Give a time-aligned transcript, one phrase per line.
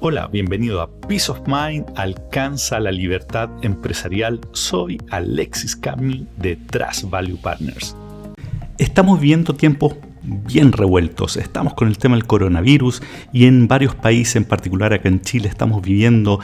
[0.00, 4.40] Hola, bienvenido a Peace of Mind, alcanza la libertad empresarial.
[4.52, 7.96] Soy Alexis Cami de Trust Value Partners.
[8.78, 11.36] Estamos viendo tiempos bien revueltos.
[11.36, 15.48] Estamos con el tema del coronavirus y en varios países, en particular acá en Chile,
[15.48, 16.38] estamos viviendo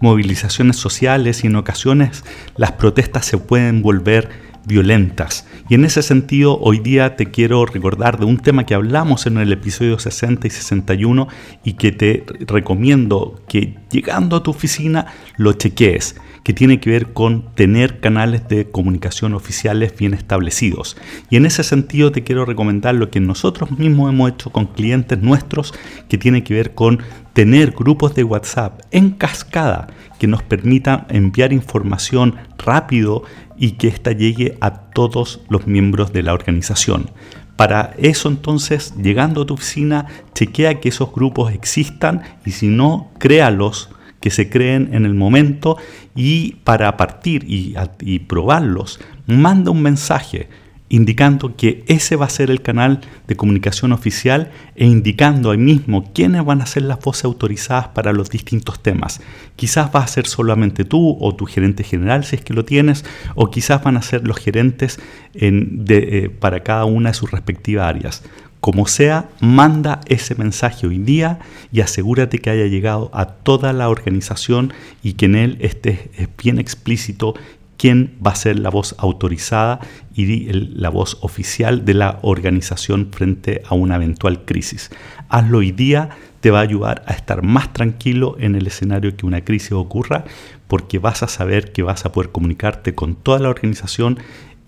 [0.00, 2.22] movilizaciones sociales y en ocasiones
[2.56, 4.28] las protestas se pueden volver
[4.66, 5.46] violentas.
[5.68, 9.38] Y en ese sentido, hoy día te quiero recordar de un tema que hablamos en
[9.38, 11.28] el episodio 60 y 61
[11.64, 15.06] y que te recomiendo que llegando a tu oficina
[15.36, 20.96] lo chequees que tiene que ver con tener canales de comunicación oficiales bien establecidos.
[21.28, 25.20] Y en ese sentido te quiero recomendar lo que nosotros mismos hemos hecho con clientes
[25.20, 25.74] nuestros,
[26.08, 27.00] que tiene que ver con
[27.40, 29.86] tener grupos de WhatsApp en cascada
[30.18, 33.22] que nos permitan enviar información rápido
[33.56, 37.10] y que ésta llegue a todos los miembros de la organización.
[37.56, 43.10] Para eso entonces, llegando a tu oficina, chequea que esos grupos existan y si no,
[43.18, 43.88] créalos
[44.20, 45.78] que se creen en el momento
[46.14, 50.50] y para partir y, y probarlos, manda un mensaje
[50.90, 56.12] indicando que ese va a ser el canal de comunicación oficial e indicando ahí mismo
[56.12, 59.22] quiénes van a ser las voces autorizadas para los distintos temas.
[59.54, 63.04] Quizás va a ser solamente tú o tu gerente general si es que lo tienes,
[63.36, 64.98] o quizás van a ser los gerentes
[65.34, 68.24] eh, para cada una de sus respectivas áreas.
[68.58, 71.38] Como sea, manda ese mensaje hoy día
[71.72, 76.58] y asegúrate que haya llegado a toda la organización y que en él esté bien
[76.58, 77.34] explícito
[77.80, 79.80] quién va a ser la voz autorizada
[80.14, 84.90] y la voz oficial de la organización frente a una eventual crisis.
[85.30, 89.24] Hazlo hoy día, te va a ayudar a estar más tranquilo en el escenario que
[89.24, 90.24] una crisis ocurra,
[90.68, 94.18] porque vas a saber que vas a poder comunicarte con toda la organización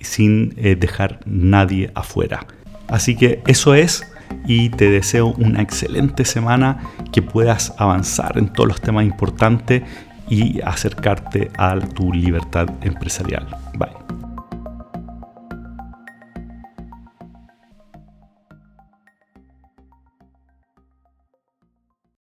[0.01, 2.47] sin eh, dejar nadie afuera.
[2.89, 4.07] Así que eso es
[4.47, 6.81] y te deseo una excelente semana,
[7.13, 9.83] que puedas avanzar en todos los temas importantes
[10.33, 13.47] y acercarte a tu libertad empresarial.
[13.75, 14.02] Bye.